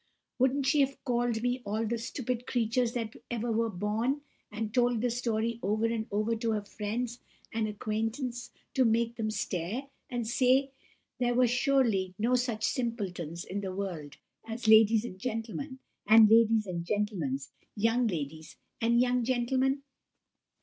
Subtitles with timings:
[0.39, 4.99] Wouldn't she have called me all the stupid creatures that ever were born, and told
[4.99, 7.19] the story over and over to all her friends
[7.53, 10.71] and acquaintance to make them stare, and say
[11.19, 15.77] there were surely no such simpletons in the world as ladies and gentlemen,
[16.07, 19.83] and ladies' and gentlemen's young ladies and young gentlemen?